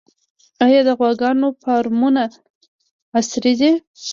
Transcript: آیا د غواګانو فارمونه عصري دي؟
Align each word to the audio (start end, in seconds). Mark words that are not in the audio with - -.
آیا 0.65 0.81
د 0.87 0.89
غواګانو 0.99 1.47
فارمونه 1.61 2.23
عصري 3.17 3.53
دي؟ 3.59 3.71